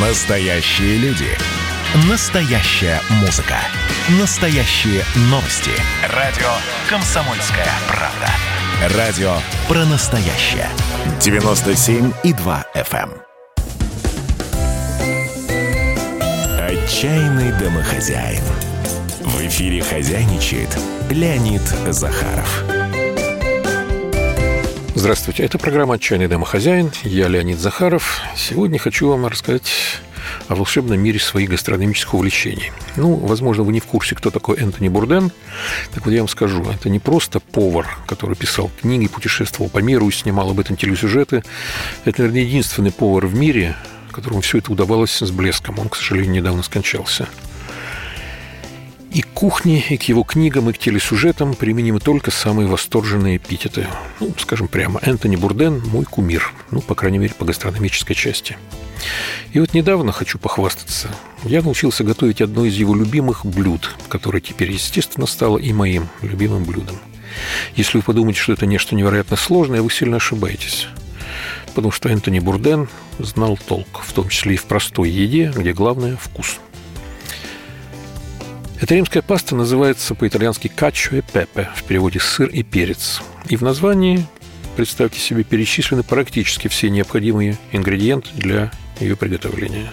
Настоящие 0.00 0.96
люди. 0.98 1.26
Настоящая 2.08 3.00
музыка. 3.20 3.56
Настоящие 4.20 5.02
новости. 5.22 5.72
Радио 6.14 6.46
«Комсомольская 6.88 7.66
правда». 7.88 8.96
Радио 8.96 9.32
про 9.66 9.84
настоящее. 9.86 10.68
97,2 11.18 12.64
FM. 12.76 13.10
эм. 13.10 13.24
Отчаянный 16.60 17.50
домохозяин. 17.58 18.44
В 19.24 19.40
эфире 19.48 19.82
хозяйничает 19.82 20.78
Леонид 21.10 21.62
Захаров. 21.88 22.62
Здравствуйте, 24.98 25.44
это 25.44 25.58
программа 25.58 25.94
«Отчаянный 25.94 26.26
домохозяин». 26.26 26.90
Я 27.04 27.28
Леонид 27.28 27.60
Захаров. 27.60 28.20
Сегодня 28.36 28.80
хочу 28.80 29.08
вам 29.08 29.26
рассказать 29.26 29.70
о 30.48 30.56
волшебном 30.56 30.98
мире 30.98 31.20
своих 31.20 31.50
гастрономических 31.50 32.14
увлечений. 32.14 32.72
Ну, 32.96 33.14
возможно, 33.14 33.62
вы 33.62 33.72
не 33.72 33.78
в 33.78 33.84
курсе, 33.84 34.16
кто 34.16 34.32
такой 34.32 34.58
Энтони 34.58 34.88
Бурден. 34.88 35.30
Так 35.94 36.04
вот 36.04 36.10
я 36.10 36.18
вам 36.18 36.26
скажу, 36.26 36.64
это 36.64 36.90
не 36.90 36.98
просто 36.98 37.38
повар, 37.38 37.86
который 38.08 38.34
писал 38.34 38.72
книги, 38.80 39.06
путешествовал 39.06 39.70
по 39.70 39.78
миру 39.78 40.08
и 40.08 40.12
снимал 40.12 40.50
об 40.50 40.58
этом 40.58 40.76
телесюжеты. 40.76 41.44
Это, 42.04 42.22
наверное, 42.22 42.42
единственный 42.42 42.90
повар 42.90 43.26
в 43.26 43.36
мире, 43.36 43.76
которому 44.10 44.40
все 44.40 44.58
это 44.58 44.72
удавалось 44.72 45.12
с 45.12 45.30
блеском. 45.30 45.78
Он, 45.78 45.88
к 45.88 45.94
сожалению, 45.94 46.32
недавно 46.32 46.64
скончался. 46.64 47.28
И 49.10 49.22
к 49.22 49.28
кухне, 49.28 49.82
и 49.88 49.96
к 49.96 50.02
его 50.02 50.22
книгам, 50.22 50.68
и 50.68 50.72
к 50.74 50.78
телесюжетам 50.78 51.54
применимы 51.54 51.98
только 51.98 52.30
самые 52.30 52.68
восторженные 52.68 53.38
эпитеты. 53.38 53.86
Ну, 54.20 54.34
скажем 54.38 54.68
прямо, 54.68 55.00
Энтони 55.02 55.36
Бурден– 55.36 55.82
мой 55.86 56.04
кумир. 56.04 56.52
Ну, 56.70 56.82
по 56.82 56.94
крайней 56.94 57.18
мере, 57.18 57.32
по 57.32 57.46
гастрономической 57.46 58.14
части. 58.14 58.58
И 59.52 59.60
вот 59.60 59.72
недавно 59.72 60.12
хочу 60.12 60.38
похвастаться. 60.38 61.08
Я 61.44 61.62
научился 61.62 62.04
готовить 62.04 62.42
одно 62.42 62.66
из 62.66 62.74
его 62.74 62.94
любимых 62.94 63.46
блюд, 63.46 63.96
которое 64.08 64.40
теперь, 64.40 64.72
естественно, 64.72 65.26
стало 65.26 65.56
и 65.56 65.72
моим 65.72 66.08
любимым 66.20 66.64
блюдом. 66.64 66.96
Если 67.76 67.98
вы 67.98 68.02
подумаете, 68.02 68.40
что 68.40 68.52
это 68.52 68.66
нечто 68.66 68.94
невероятно 68.94 69.36
сложное, 69.36 69.80
вы 69.80 69.90
сильно 69.90 70.18
ошибаетесь. 70.18 70.86
Потому 71.74 71.92
что 71.92 72.10
Энтони 72.10 72.40
Бурден 72.40 72.88
знал 73.18 73.56
толк, 73.56 74.02
в 74.04 74.12
том 74.12 74.28
числе 74.28 74.54
и 74.54 74.58
в 74.58 74.64
простой 74.64 75.08
еде, 75.08 75.50
где 75.54 75.72
главное– 75.72 76.16
вкус– 76.20 76.58
эта 78.80 78.94
римская 78.94 79.22
паста 79.22 79.56
называется 79.56 80.14
по-итальянски 80.14 80.68
«качо 80.68 81.16
и 81.16 81.20
пепе», 81.20 81.68
в 81.74 81.82
переводе 81.82 82.20
«сыр 82.20 82.48
и 82.48 82.62
перец». 82.62 83.20
И 83.48 83.56
в 83.56 83.62
названии, 83.62 84.24
представьте 84.76 85.18
себе, 85.18 85.42
перечислены 85.42 86.04
практически 86.04 86.68
все 86.68 86.88
необходимые 86.88 87.58
ингредиенты 87.72 88.28
для 88.34 88.70
ее 89.00 89.16
приготовления. 89.16 89.90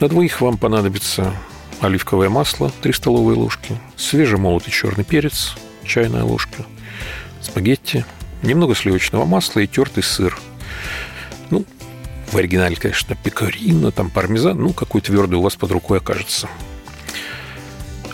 На 0.00 0.08
двоих 0.08 0.40
вам 0.40 0.58
понадобится 0.58 1.32
оливковое 1.80 2.28
масло 2.28 2.72
3 2.82 2.92
столовые 2.92 3.36
ложки, 3.36 3.76
свежемолотый 3.96 4.72
черный 4.72 5.04
перец, 5.04 5.54
чайная 5.84 6.24
ложка, 6.24 6.64
спагетти, 7.40 8.04
немного 8.42 8.74
сливочного 8.74 9.24
масла 9.24 9.60
и 9.60 9.68
тертый 9.68 10.02
сыр. 10.02 10.36
Ну, 11.50 11.64
в 12.32 12.36
оригинале, 12.36 12.74
конечно, 12.74 13.14
пекарина, 13.14 13.92
там 13.92 14.10
пармезан, 14.10 14.58
ну, 14.60 14.72
какой 14.72 15.02
твердый 15.02 15.38
у 15.38 15.42
вас 15.42 15.54
под 15.54 15.70
рукой 15.70 15.98
окажется– 15.98 16.48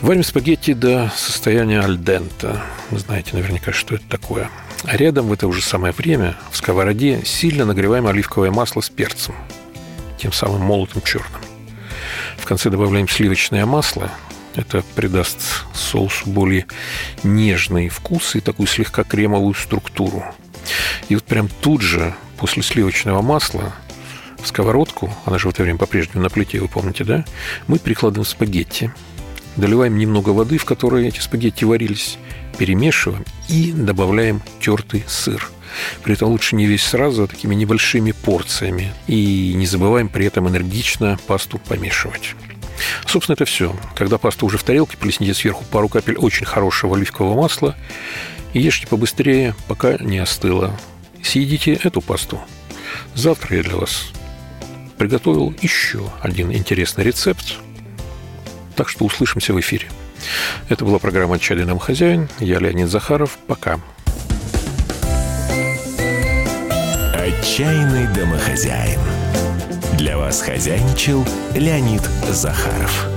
Варим 0.03 0.23
спагетти 0.23 0.75
до 0.75 1.11
состояния 1.17 1.81
альдента. 1.81 2.63
Вы 2.91 2.99
знаете 2.99 3.31
наверняка, 3.33 3.73
что 3.73 3.95
это 3.95 4.05
такое. 4.09 4.51
А 4.85 4.95
рядом 4.95 5.27
в 5.27 5.33
это 5.33 5.49
уже 5.49 5.63
самое 5.63 5.95
время 5.95 6.37
в 6.51 6.57
сковороде 6.59 7.23
сильно 7.25 7.65
нагреваем 7.65 8.07
оливковое 8.07 8.51
масло 8.51 8.83
с 8.83 8.91
перцем, 8.91 9.35
тем 10.19 10.33
самым 10.33 10.61
молотым 10.61 11.01
черным. 11.01 11.41
В 12.37 12.45
конце 12.45 12.69
добавляем 12.69 13.09
сливочное 13.09 13.65
масло. 13.65 14.11
Это 14.55 14.85
придаст 14.95 15.65
соусу 15.75 16.29
более 16.29 16.67
нежный 17.23 17.89
вкус 17.89 18.37
и 18.37 18.41
такую 18.41 18.67
слегка 18.67 19.03
кремовую 19.03 19.55
структуру. 19.55 20.25
И 21.09 21.15
вот 21.15 21.25
прям 21.25 21.49
тут 21.49 21.81
же, 21.81 22.15
после 22.37 22.63
сливочного 22.63 23.23
масла, 23.23 23.75
в 24.43 24.47
сковородку, 24.47 25.13
она 25.25 25.39
же 25.39 25.49
в 25.49 25.53
это 25.53 25.63
время 25.63 25.79
по-прежнему 25.79 26.23
на 26.23 26.29
плите, 26.29 26.61
вы 26.61 26.69
помните, 26.69 27.03
да, 27.03 27.25
мы 27.67 27.79
прикладываем 27.79 28.27
спагетти– 28.27 28.93
Доливаем 29.57 29.97
немного 29.97 30.31
воды, 30.31 30.59
в 30.59 30.65
которой 30.65 31.09
эти 31.09 31.21
спагетти 31.21 31.65
варились, 31.65 32.19
перемешиваем 32.59 33.25
и 33.49 33.73
добавляем 33.73 34.43
тертый 34.61 35.05
сыр. 35.07 35.51
При 36.03 36.15
этом 36.15 36.29
лучше 36.29 36.57
не 36.57 36.67
весь 36.67 36.83
сразу, 36.83 37.25
а 37.25 37.27
такими 37.27 37.55
небольшими 37.55 38.13
порциями. 38.13 38.93
И 39.07 39.53
не 39.55 39.67
забываем 39.67 40.09
при 40.09 40.27
этом 40.27 40.49
энергично 40.49 41.19
пасту 41.27 41.59
помешивать. 41.59 42.35
Собственно, 43.07 43.35
это 43.35 43.45
все. 43.45 43.75
Когда 43.95 44.19
паста 44.19 44.45
уже 44.47 44.59
в 44.59 44.63
тарелке, 44.63 44.97
плесните 44.97 45.35
сверху 45.35 45.65
пару 45.65 45.89
капель 45.89 46.17
очень 46.17 46.47
хорошего 46.47 46.97
оливкового 46.97 47.41
масла 47.41 47.75
и 48.53 48.61
ешьте 48.61 48.87
побыстрее, 48.87 49.55
пока 49.69 49.97
не 49.99 50.19
остыло. 50.19 50.79
Съедите 51.23 51.75
эту 51.83 52.01
пасту. 52.01 52.41
Завтра 53.15 53.57
я 53.57 53.63
для 53.63 53.77
вас 53.77 54.13
приготовил 54.99 55.55
еще 55.61 56.11
один 56.23 56.53
интересный 56.53 57.05
рецепт, 57.05 57.59
так 58.77 58.91
что 58.91 59.07
услышимся 59.07 59.55
в 59.55 59.61
эфире. 59.61 59.89
Это 60.69 60.85
была 60.85 60.99
программа 60.99 61.39
«Отчаянный 61.39 61.65
нам 61.65 61.79
хозяин». 61.79 62.29
Я 62.39 62.59
Леонид 62.59 62.89
Захаров. 62.89 63.39
Пока. 63.47 63.81
«Отчаянный 67.15 68.07
домохозяин». 68.15 69.01
Для 69.95 70.19
вас 70.19 70.43
хозяйничал 70.43 71.25
Леонид 71.55 72.03
Захаров. 72.29 73.09